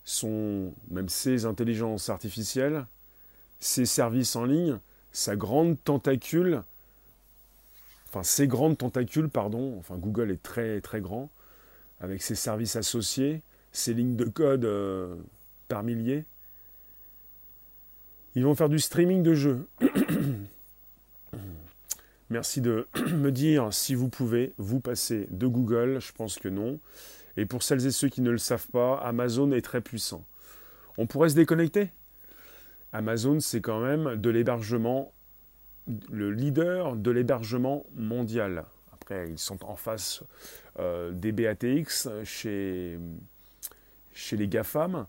[0.06, 2.86] son, même ses intelligences artificielles,
[3.60, 4.78] ses services en ligne,
[5.12, 6.62] sa grande tentacule,
[8.08, 11.28] enfin ses grandes tentacules, pardon, enfin Google est très très grand,
[12.00, 13.42] avec ses services associés,
[13.72, 14.66] ses lignes de code
[15.68, 16.24] par milliers.
[18.36, 19.66] Ils vont faire du streaming de jeux.
[22.30, 26.00] Merci de me dire si vous pouvez vous passer de Google.
[26.00, 26.78] Je pense que non.
[27.37, 30.25] Et pour celles et ceux qui ne le savent pas, Amazon est très puissant.
[30.99, 31.90] On pourrait se déconnecter?
[32.92, 35.12] Amazon, c'est quand même de l'hébergement,
[36.11, 38.64] le leader de l'hébergement mondial.
[38.94, 40.22] Après, ils sont en face
[40.79, 42.99] euh, des BATX chez,
[44.14, 45.07] chez les GAFAM.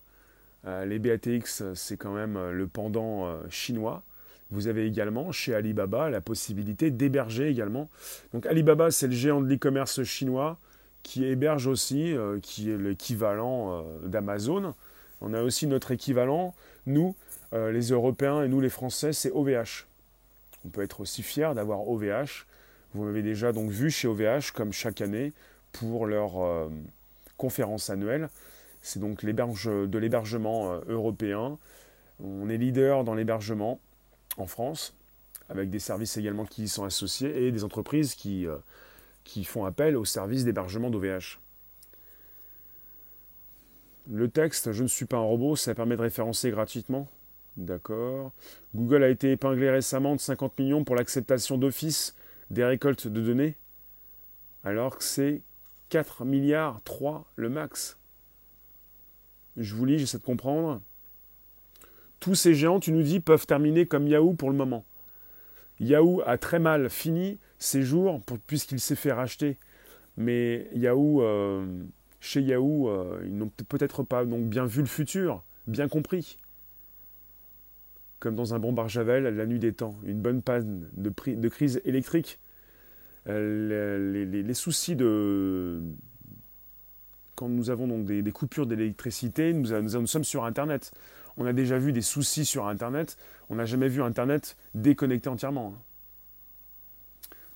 [0.65, 4.03] Euh, les BATX, c'est quand même euh, le pendant chinois.
[4.51, 7.89] Vous avez également chez Alibaba la possibilité d'héberger également.
[8.33, 10.57] Donc Alibaba, c'est le géant de l'e-commerce chinois
[11.03, 14.73] qui héberge aussi, qui est l'équivalent d'Amazon.
[15.21, 16.53] On a aussi notre équivalent,
[16.85, 17.15] nous,
[17.53, 19.85] les Européens et nous les Français, c'est OVH.
[20.65, 22.45] On peut être aussi fier d'avoir OVH.
[22.93, 25.31] Vous m'avez déjà donc vu chez OVH comme chaque année
[25.71, 26.69] pour leur
[27.37, 28.29] conférence annuelle.
[28.81, 31.57] C'est donc de l'hébergement euh, européen.
[32.23, 33.79] On est leader dans l'hébergement
[34.37, 34.93] en France,
[35.49, 38.55] avec des services également qui y sont associés et des entreprises qui, euh,
[39.27, 41.39] qui font appel aux services d'hébergement d'OVH.
[44.09, 47.09] Le texte, je ne suis pas un robot, ça permet de référencer gratuitement.
[47.57, 48.31] D'accord.
[48.73, 52.15] Google a été épinglé récemment de 50 millions pour l'acceptation d'office
[52.51, 53.55] des récoltes de données,
[54.63, 55.41] alors que c'est
[55.89, 57.97] 4 milliards 3 le max.
[59.57, 60.81] Je vous lis, j'essaie de comprendre.
[62.21, 64.85] Tous ces géants, tu nous dis, peuvent terminer comme Yahoo pour le moment.
[65.81, 69.57] Yahoo a très mal fini ses jours puisqu'il s'est fait racheter.
[70.17, 71.65] Mais Yahoo, euh,
[72.19, 76.37] chez Yahoo, euh, ils n'ont peut-être pas donc bien vu le futur, bien compris.
[78.19, 82.39] Comme dans un bon Javel, la nuit des temps, une bonne panne de, crise électrique.
[83.29, 85.81] Euh, les, soucis de,
[87.35, 90.91] quand nous avons donc des, coupures d'électricité, nous, nous, sommes sur Internet.
[91.37, 93.17] On a déjà vu des soucis sur Internet.
[93.51, 95.75] On n'a jamais vu Internet déconnecté entièrement.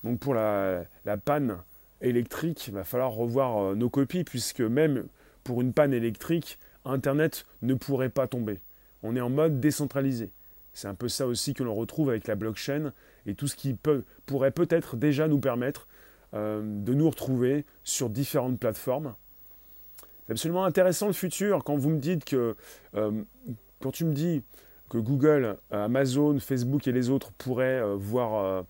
[0.03, 0.85] Donc pour la,
[1.23, 1.57] panne
[2.01, 5.05] électrique, il va falloir revoir euh, nos copies, puisque même
[5.43, 8.61] pour une panne électrique, Internet ne pourrait pas tomber.
[9.03, 10.31] On est en mode décentralisé.
[10.73, 12.93] C'est un peu ça aussi que l'on retrouve avec la blockchain
[13.25, 15.87] et tout ce qui peut, pourrait peut-être déjà nous permettre
[16.33, 19.13] euh, de nous retrouver sur différentes plateformes
[20.25, 22.55] c'est absolument intéressant le futur quand vous me dites que,
[22.95, 23.23] euh,
[23.81, 24.43] quand tu me dis
[24.89, 28.65] que Google, Amazon, Facebook et les autres pourraient voir,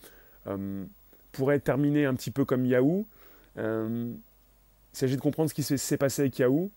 [1.33, 3.05] euh, pourraient terminer un petit peu comme Yahoo.
[3.57, 4.15] il
[4.93, 6.69] s'agit de comprendre ce qui s'est passé avec Yahoo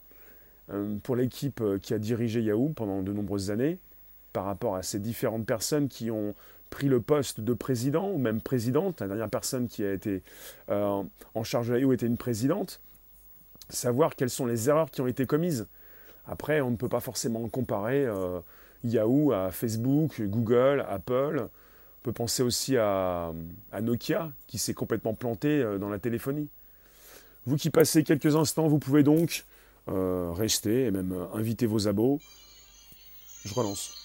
[1.02, 3.78] pour l'équipe qui a dirigé Yahoo pendant de nombreuses années,
[4.32, 6.34] par rapport à ces différentes personnes qui ont
[6.70, 9.00] pris le poste de président ou même présidente.
[9.00, 10.22] La dernière personne qui a été
[10.68, 12.80] en charge de Yahoo était une présidente
[13.68, 15.66] savoir quelles sont les erreurs qui ont été commises.
[16.26, 18.40] Après, on ne peut pas forcément comparer euh,
[18.82, 21.48] Yahoo à Facebook, Google, Apple.
[22.04, 23.32] On peut penser aussi à,
[23.80, 26.50] Nokia, qui s'est complètement planté euh, dans la téléphonie.
[27.46, 29.46] Vous qui passez quelques instants, vous pouvez donc
[29.88, 32.20] euh, rester et même inviter vos abos.
[33.46, 34.03] Je relance.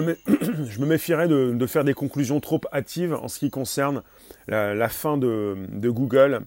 [0.26, 4.02] je me méfierais de, faire des conclusions trop hâtives en ce qui concerne
[4.48, 5.56] la, fin de,
[5.88, 6.42] Google,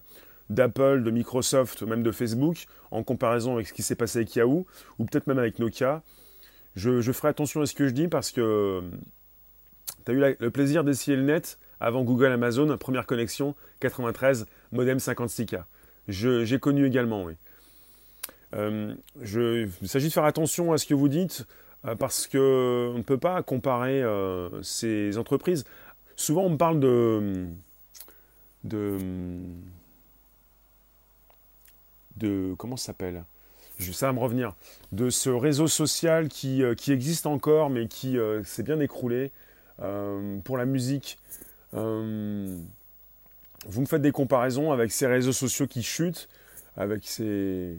[0.50, 4.66] d'Apple, de Microsoft, même de Facebook, en comparaison avec ce qui s'est passé avec Yahoo,
[4.98, 6.02] ou peut-être même avec Nokia.
[6.74, 8.82] Je, ferai attention à ce que je dis parce que
[10.04, 14.98] tu as eu le plaisir d'essayer le net avant Google Amazon, première connexion, 93, modem
[14.98, 15.64] 56K.
[16.08, 17.34] J'ai connu également, oui.
[18.54, 21.46] Euh, il s'agit de faire attention à ce que vous dites.
[21.84, 25.64] Euh, parce qu'on ne peut pas comparer euh, ces entreprises.
[26.14, 27.46] souvent on me parle de,
[28.64, 28.98] de,
[32.16, 33.24] de comment ça s'appelle?
[33.80, 34.54] Ça va me revenir,
[34.92, 39.32] de ce réseau social qui, euh, qui existe encore mais qui euh, s'est bien écroulé
[39.80, 41.18] euh, pour la musique.
[41.72, 42.60] vous me
[43.86, 46.28] faites des comparaisons avec ces réseaux sociaux qui chutent,
[46.76, 47.76] avec ces...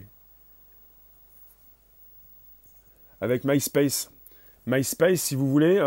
[3.24, 4.10] avec MySpace.
[4.66, 5.78] MySpace, si vous voulez,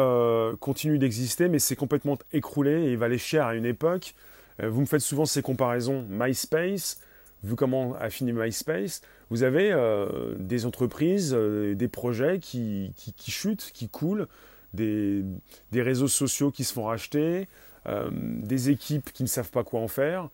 [0.60, 4.14] continue d'exister, mais c'est complètement écroulé et il valait cher à une époque.
[4.62, 6.06] vous me faites souvent ces comparaisons.
[6.10, 7.00] MySpace,
[7.44, 13.32] vu comment a fini MySpace, vous avez euh, des entreprises, euh, des projets qui, qui,
[13.32, 14.28] chutent, qui coulent,
[14.74, 15.24] des,
[15.72, 17.48] des, réseaux sociaux qui se font racheter,
[17.88, 20.30] euh, des équipes qui ne savent pas quoi en faire.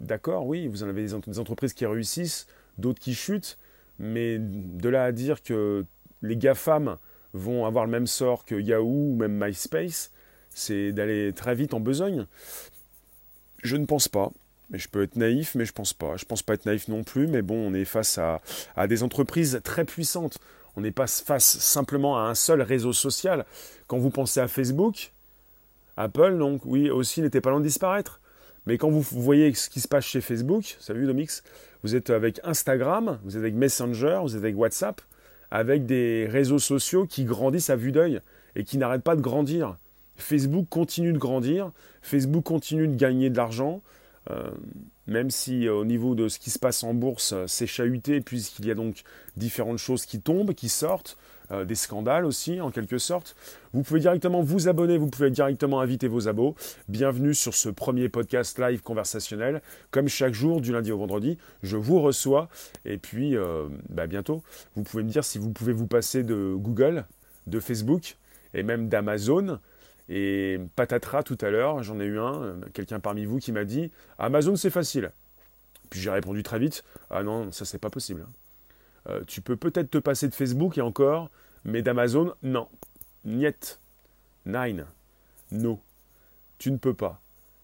[0.00, 2.46] D'accord, oui, vous en avez des, entreprises qui réussissent,
[2.78, 3.58] d'autres qui chutent,
[3.98, 5.84] mais de là à dire que
[6.22, 6.96] les GAFAM
[7.32, 10.10] vont avoir le même sort que Yahoo ou même MySpace,
[10.50, 12.26] c'est d'aller très vite en besogne.
[13.62, 14.30] Je ne pense pas.
[14.70, 16.16] Mais je peux être naïf, mais je pense pas.
[16.16, 18.40] Je pense pas être naïf non plus, mais bon, on est face à,
[18.86, 20.38] des entreprises très puissantes.
[20.76, 23.46] On n'est pas face simplement à un seul réseau social.
[23.86, 25.12] Quand vous pensez à Facebook,
[25.96, 28.20] Apple, donc oui, aussi n'était pas loin de disparaître.
[28.68, 31.42] Mais quand vous voyez ce qui se passe chez Facebook, salut Domix,
[31.82, 35.00] vous êtes avec Instagram, vous êtes avec Messenger, vous êtes avec WhatsApp,
[35.50, 38.20] avec des réseaux sociaux qui grandissent à vue d'œil
[38.56, 39.78] et qui n'arrêtent pas de grandir.
[40.16, 43.80] Facebook continue de grandir, Facebook continue de gagner de l'argent,
[44.30, 44.50] euh,
[45.06, 48.20] même si euh, au niveau de ce qui se passe en bourse, euh, c'est chahuté,
[48.20, 49.02] puisqu'il y a donc
[49.38, 51.16] différentes choses qui tombent, qui sortent,
[51.64, 53.36] des scandales aussi en quelque sorte.
[53.72, 56.54] Vous pouvez directement vous abonner, vous pouvez directement inviter vos abos.
[56.88, 59.62] Bienvenue sur ce premier podcast live conversationnel.
[59.90, 62.48] Comme chaque jour, du lundi au vendredi, je vous reçois.
[62.84, 63.36] Et puis,
[63.88, 64.42] bah, bientôt,
[64.76, 67.04] vous pouvez me dire si vous pouvez vous passer de Google,
[67.46, 68.16] de Facebook
[68.54, 69.58] et même d'Amazon
[70.08, 73.64] et patatras tout à l'heure, j'en ai eu un, euh, quelqu'un parmi vous qui m'a
[73.64, 75.10] dit Amazon c'est facile.
[75.90, 78.26] Puis j'ai répondu très vite Ah non, ça c'est pas possible.
[79.08, 81.30] Euh, tu peux peut-être te passer de Facebook et encore,
[81.64, 82.68] mais d'Amazon, non.
[83.24, 83.78] Niet.
[84.46, 84.86] Nine.
[85.50, 85.80] No.
[86.58, 87.20] Tu ne peux pas.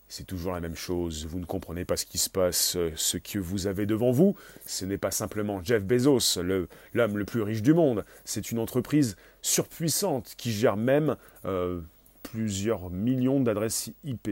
[0.08, 3.16] C'est toujours la même chose, vous ne comprenez pas ce qui se passe, euh, ce
[3.16, 7.62] que vous avez devant vous, ce n'est pas simplement Jeff Bezos, l'homme le, plus riche
[7.62, 11.16] du monde, c'est une entreprise surpuissante qui gère même
[12.24, 14.28] plusieurs millions d'adresses IP.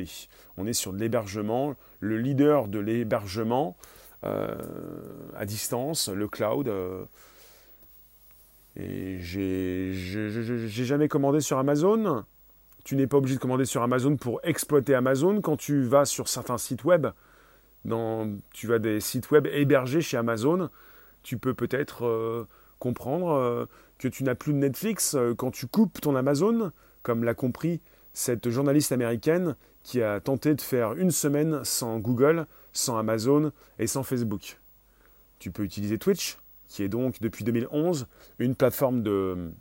[0.56, 6.68] On est sur de l'hébergement, le leader de l'hébergement euh, à distance, le cloud.
[6.68, 7.04] Euh,
[8.76, 12.24] et j'ai jamais commandé sur Amazon.
[12.84, 15.40] Tu n'es pas obligé de commander sur Amazon pour exploiter Amazon.
[15.40, 17.08] Quand tu vas sur certains sites web,
[17.84, 20.70] dans, tu vas des sites web hébergés chez Amazon,
[21.22, 22.46] tu peux peut-être euh,
[22.78, 27.80] comprendre que tu n'as plus de Netflix quand tu coupes ton Amazon comme l'a compris
[28.12, 33.86] cette journaliste américaine qui a tenté de faire une semaine sans Google, sans Amazon et
[33.86, 34.58] sans Facebook.
[35.38, 38.06] Tu peux utiliser Twitch, qui est donc depuis 2011
[38.38, 39.52] une plateforme de,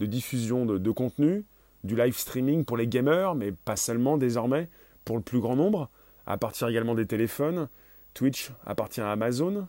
[0.00, 1.44] diffusion de, de, contenu,
[1.84, 4.68] du live streaming pour les gamers, mais pas seulement désormais,
[5.04, 5.90] pour le plus grand nombre,
[6.26, 7.68] à partir également des téléphones.
[8.14, 9.66] Twitch appartient à Amazon.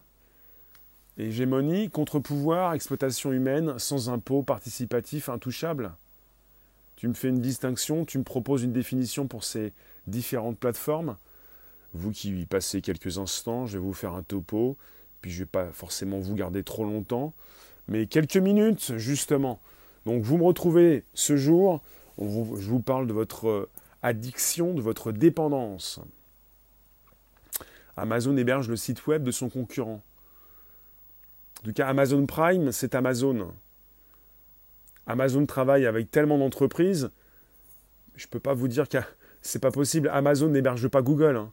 [1.17, 5.93] Hégémonie, contre-pouvoir, exploitation humaine, sans impôts, participatif, intouchable.
[6.95, 9.73] Tu me fais une distinction, tu me proposes une définition pour ces
[10.07, 11.17] différentes plateformes.
[11.95, 14.75] Vous qui y passez quelques instants, je vais vous faire un topo,
[15.21, 17.33] puis je ne vais pas forcément vous garder trop longtemps,
[17.87, 19.59] mais quelques minutes justement.
[20.05, 21.81] Donc vous me retrouvez ce jour,
[22.19, 22.25] je
[22.69, 23.69] vous parle de votre
[24.01, 26.01] addiction, de votre dépendance.
[27.95, 30.01] Amazon héberge le site web de son concurrent.
[31.61, 33.53] En tout cas, Amazon Prime, c'est Amazon.
[35.07, 37.09] Amazon travaille avec tellement d'entreprises,
[38.17, 38.97] je ne peux pas vous dire que
[39.41, 40.09] c'est pas possible.
[40.09, 41.37] Amazon n'héberge pas Google.
[41.37, 41.51] Hein.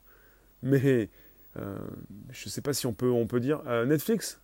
[0.63, 1.09] Mais
[1.57, 1.79] euh,
[2.31, 3.63] je ne sais pas si on peut, on peut dire.
[3.67, 4.41] Euh, Netflix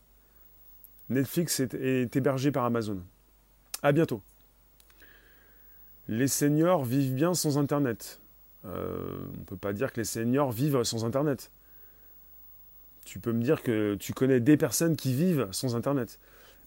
[1.11, 3.01] Netflix est, hébergé par Amazon.
[3.83, 4.23] À bientôt.
[6.09, 8.21] Les seniors vivent bien sans Internet.
[8.67, 11.51] Euh, on ne peut pas dire que les seniors vivent sans Internet.
[13.05, 16.19] Tu peux me dire que tu connais des personnes qui vivent sans Internet.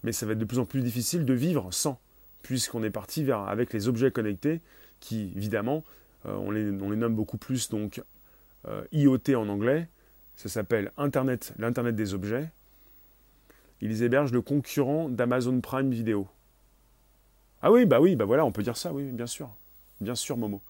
[0.03, 1.99] Mais ça va être de plus en plus difficile de vivre sans
[2.41, 4.61] puisqu'on est parti vers, avec les objets connectés,
[4.99, 5.83] qui évidemment,
[6.25, 8.01] euh, on, les, nomme beaucoup plus donc
[8.67, 9.87] euh, IoT en anglais,
[10.35, 12.49] ça s'appelle Internet, l'Internet des objets.
[13.81, 16.27] Ils hébergent le concurrent d'Amazon Prime Video.
[17.61, 19.49] Ah oui, bah oui, bah voilà, on peut dire ça, oui, bien sûr.
[19.99, 20.61] Bien sûr, Momo.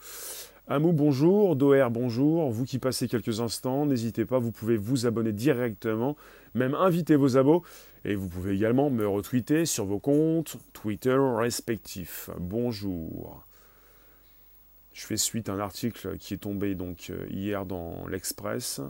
[0.67, 1.55] Amou, bonjour.
[1.55, 2.49] Doer, bonjour.
[2.51, 6.15] Vous qui passez quelques instants, n'hésitez pas, vous pouvez vous abonner directement,
[6.53, 7.63] même inviter vos abos.
[8.05, 12.29] Et vous pouvez également me retweeter sur vos comptes Twitter respectifs.
[12.39, 13.45] Bonjour.
[14.93, 18.81] Je fais suite à un article qui est tombé donc hier dans l'Express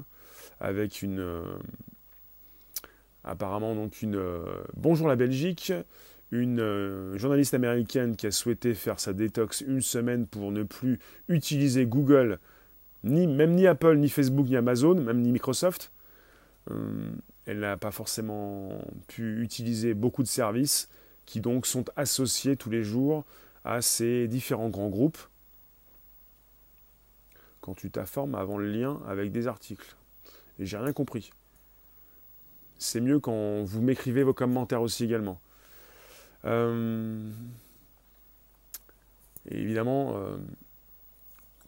[0.59, 1.43] avec une
[3.23, 4.19] apparemment donc une
[4.75, 5.73] bonjour la Belgique
[6.31, 11.85] une journaliste américaine qui a souhaité faire sa détox une semaine pour ne plus utiliser
[11.85, 12.39] Google,
[13.03, 15.91] ni, même ni Apple, ni Facebook, ni Amazon, même ni Microsoft.
[17.45, 20.89] elle n'a pas forcément pu utiliser beaucoup de services
[21.25, 23.25] qui donc sont associés tous les jours
[23.65, 25.19] à ces différents grands groupes
[27.61, 29.95] quand tu t'informes avant le lien avec des articles.
[30.59, 31.31] Et j'ai rien compris.
[32.77, 35.39] C'est mieux quand vous m'écrivez vos commentaires aussi également.
[36.45, 37.29] Euh,
[39.49, 40.37] évidemment, euh,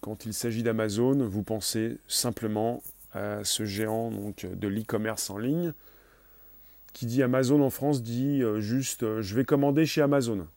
[0.01, 2.81] quand il s'agit d'Amazon, vous pensez simplement
[3.13, 5.73] à ce géant donc, de l'e-commerce en ligne.
[6.93, 10.47] Qui dit Amazon en France dit euh, juste je vais commander chez Amazon.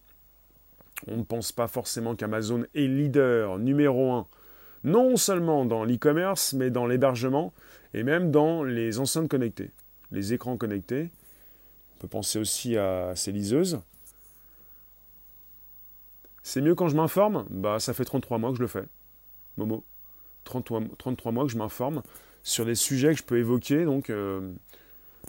[1.07, 4.27] On ne pense pas forcément qu'Amazon est leader numéro un
[4.87, 7.53] non seulement dans l'e-commerce, mais dans l'hébergement
[7.93, 9.71] et même dans les enceintes connectées,
[10.13, 11.11] les écrans connectés.
[11.97, 13.81] On peut penser aussi à ces liseuses.
[16.43, 17.45] C'est mieux quand je m'informe?
[17.51, 18.85] Bah, ça fait 33 mois que je le fais.
[19.57, 19.85] Momo.
[20.45, 22.03] 33, mois que je m'informe
[22.45, 24.53] sur des sujets que je peux évoquer, donc, euh,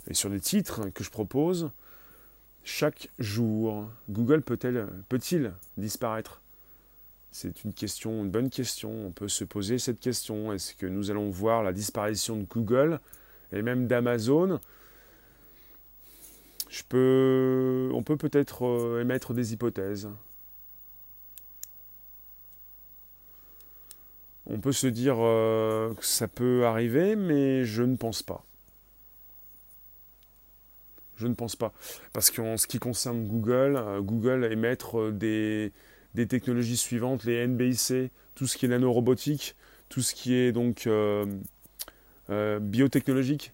[0.06, 1.70] et sur des titres que je propose
[2.62, 3.90] chaque jour.
[4.08, 5.18] Google peut-il peut
[5.76, 6.40] disparaître?
[7.40, 8.90] C'est une question, une bonne question.
[9.06, 10.52] On peut se poser cette question.
[10.52, 12.98] Est-ce que nous allons voir la disparition de Google
[13.52, 14.58] et même d'Amazon?
[16.68, 20.08] Je peux, on peut peut-être euh, émettre des hypothèses.
[24.46, 28.42] On peut se dire euh, que ça peut arriver, mais je ne pense pas.
[31.16, 31.72] Je ne pense pas.
[32.12, 35.72] Parce qu'en ce qui concerne Google, euh, Google émettre des,
[36.14, 39.56] des technologies suivantes, les NBIC, tout ce qui est nanorobotique,
[39.88, 41.26] tout ce qui est donc euh,
[42.30, 43.52] euh, biotechnologique,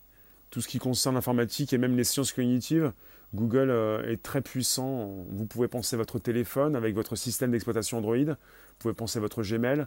[0.50, 2.92] tout ce qui concerne l'informatique et même les sciences cognitives.
[3.34, 5.26] Google euh, est très puissant.
[5.30, 8.16] Vous pouvez penser votre téléphone avec votre système d'exploitation Android.
[8.16, 8.34] Vous
[8.78, 9.86] pouvez penser votre Gmail.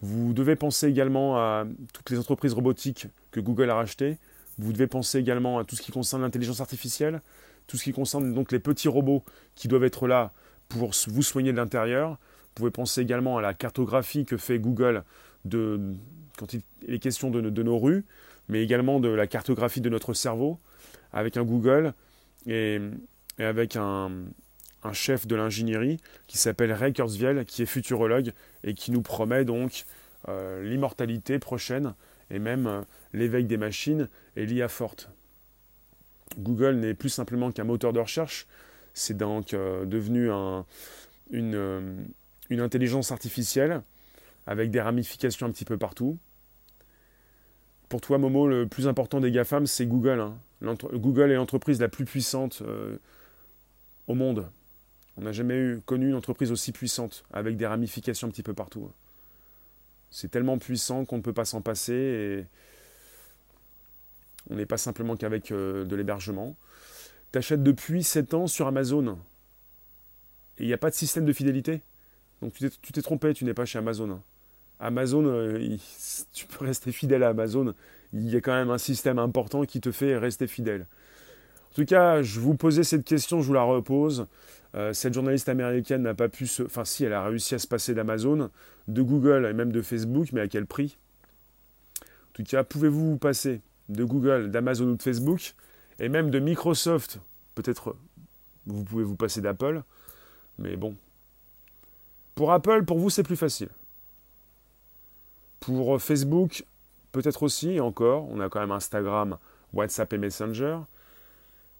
[0.00, 4.18] Vous devez penser également à toutes les entreprises robotiques que Google a rachetées.
[4.58, 7.22] Vous devez penser également à tout ce qui concerne l'intelligence artificielle,
[7.66, 10.32] tout ce qui concerne donc les petits robots qui doivent être là
[10.78, 12.10] pour vous soigner de l'intérieur.
[12.10, 15.04] Vous pouvez penser également à la cartographie que fait Google
[15.44, 15.80] de,
[16.38, 18.04] quand il est question de, nos rues,
[18.48, 20.58] mais également de la cartographie de notre cerveau,
[21.12, 21.94] avec un Google
[22.46, 22.80] et,
[23.38, 24.10] avec un,
[24.92, 28.32] chef de l'ingénierie qui s'appelle Ray Kurzweil, qui est futurologue
[28.64, 29.84] et qui nous promet donc
[30.28, 31.94] euh, l'immortalité prochaine
[32.30, 32.82] et même euh,
[33.14, 35.08] l'éveil des machines et l'IA forte.
[36.38, 38.46] Google n'est plus simplement qu'un moteur de recherche,
[38.94, 40.62] c'est donc euh, devenu euh,
[41.30, 43.82] une, intelligence artificielle
[44.46, 46.16] avec des ramifications un petit peu partout.
[47.88, 50.20] Pour toi, Momo, le plus important des GAFAM, c'est Google.
[50.20, 50.38] Hein.
[50.94, 52.96] Google est l'entreprise la plus puissante euh,
[54.06, 54.48] au monde.
[55.16, 58.90] On n'a jamais connu une entreprise aussi puissante, avec des ramifications un petit peu partout.
[60.10, 62.46] C'est tellement puissant qu'on ne peut pas s'en passer et
[64.50, 66.56] on n'est pas simplement qu'avec de l'hébergement.
[67.34, 69.18] T'achètes depuis 7 ans sur Amazon.
[70.56, 71.80] Et il n'y a pas de système de fidélité.
[72.40, 74.20] Donc tu t'es trompé, tu n'es pas chez Amazon.
[74.78, 75.58] Amazon, euh,
[76.32, 77.74] tu peux rester fidèle à Amazon.
[78.12, 80.86] Il y a quand même un système important qui te fait rester fidèle.
[81.72, 84.28] En tout cas, je vous posais cette question, je vous la repose.
[84.76, 86.62] Euh, cette journaliste américaine n'a pas pu se...
[86.62, 88.48] Enfin si, elle a réussi à se passer d'Amazon,
[88.86, 90.98] de Google et même de Facebook, mais à quel prix?
[92.00, 95.56] En tout cas, pouvez-vous vous passer de Google, d'Amazon ou de Facebook?
[95.98, 97.20] Et même de Microsoft.
[97.54, 97.96] Peut-être
[98.66, 99.82] vous pouvez vous passer d'Apple,
[100.58, 100.96] mais bon.
[102.34, 103.68] Pour Apple, pour vous, c'est plus facile.
[105.60, 106.64] Pour Facebook,
[107.12, 109.38] peut-être aussi, encore, on a quand même Instagram,
[109.72, 110.78] WhatsApp et Messenger.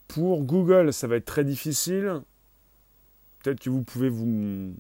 [0.09, 2.21] Pour Google, ça va être très difficile.
[3.43, 4.75] Peut-être que vous pouvez vous,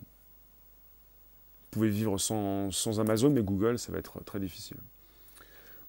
[1.74, 4.76] pouvez vivre sans, Amazon, mais Google, ça va être très difficile.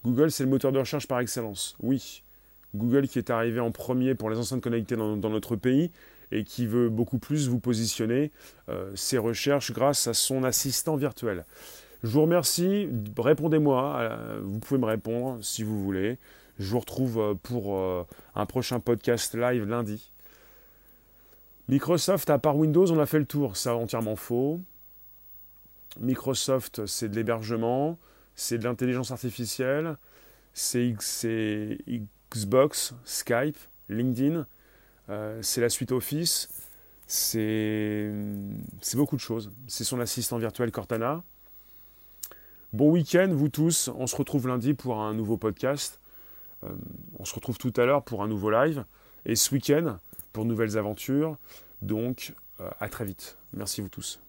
[0.03, 1.75] Google, c'est le moteur de recherche par excellence.
[1.79, 2.23] Oui,
[2.75, 5.91] Google qui est arrivé en premier pour les enceintes connectées dans, notre pays
[6.31, 8.31] et qui veut beaucoup plus vous positionner
[8.69, 11.45] euh, ses recherches grâce à son assistant virtuel.
[12.03, 16.17] Je vous remercie, répondez-moi, euh, vous pouvez me répondre si vous voulez.
[16.59, 17.77] Je vous retrouve euh, pour
[18.35, 20.11] un prochain podcast live lundi.
[21.67, 24.59] Microsoft, à part Windows, on a fait le tour, ça entièrement faux.
[25.99, 27.97] Microsoft, c'est de l'hébergement,
[28.35, 29.97] c'est de l'intelligence artificielle,
[30.53, 30.95] c'est
[32.35, 33.57] Xbox, Skype,
[33.87, 34.45] LinkedIn,
[35.09, 36.49] euh, c'est la suite Office,
[37.07, 38.11] c'est
[38.95, 39.51] beaucoup de choses.
[39.67, 41.23] C'est son assistant virtuel Cortana.
[42.73, 43.89] Bon week-end, vous tous.
[43.95, 45.99] On se retrouve lundi pour un nouveau podcast.
[46.63, 46.69] Euh,
[47.19, 48.83] on se retrouve tout à l'heure pour un nouveau live.
[49.25, 49.97] Et ce week-end,
[50.33, 51.37] pour nouvelles aventures.
[51.81, 53.37] Donc, euh, à très vite.
[53.53, 54.19] Merci vous tous.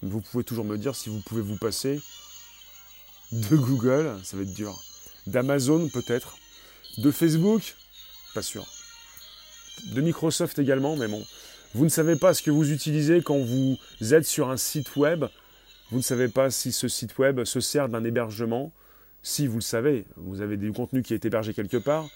[0.00, 2.00] Vous pouvez toujours me dire si vous pouvez vous passer
[3.32, 4.78] de Google, ça va être dur.
[5.26, 6.36] D'Amazon peut-être.
[6.98, 7.76] De Facebook,
[8.34, 8.66] pas sûr.
[9.86, 11.24] De Microsoft également, mais bon.
[11.74, 13.78] Vous ne savez pas ce que vous utilisez quand vous
[14.12, 15.24] êtes sur un site web.
[15.90, 18.72] Vous ne savez pas si ce site web se sert d'un hébergement.
[19.22, 22.06] Si vous le savez, vous avez du contenu qui est hébergé quelque part,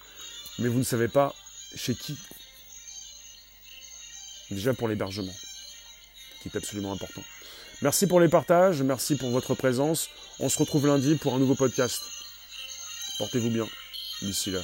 [0.59, 1.33] mais vous ne savez pas
[1.75, 2.17] chez qui.
[4.51, 5.33] Déjà pour l'hébergement,
[6.41, 7.21] qui est absolument important.
[7.81, 10.09] Merci pour les partages, merci pour votre présence.
[10.39, 12.18] On se retrouve lundi pour un nouveau podcast.
[13.19, 13.67] Portez-vous bien
[14.21, 14.61] d'ici là.